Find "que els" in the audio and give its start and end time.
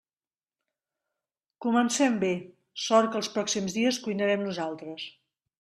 3.13-3.31